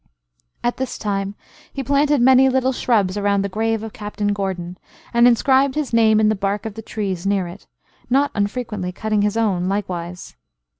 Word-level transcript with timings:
At 0.63 0.77
this 0.77 0.97
time, 0.97 1.35
he 1.71 1.83
planted 1.83 2.21
many 2.21 2.49
little 2.49 2.71
shrubs 2.73 3.17
around 3.17 3.43
the 3.43 3.49
grave 3.49 3.83
of 3.83 3.93
Captain 3.93 4.33
Gordon, 4.33 4.79
and 5.13 5.27
inscribed 5.27 5.75
his 5.75 5.93
name 5.93 6.19
in 6.19 6.27
the 6.27 6.33
bark 6.33 6.65
of 6.65 6.73
the 6.73 6.81
trees 6.81 7.27
near 7.27 7.47
it, 7.47 7.67
not 8.09 8.31
unfrequently 8.33 8.91
cutting 8.91 9.21
his 9.21 9.37
own 9.37 9.69
likewise. 9.69 10.35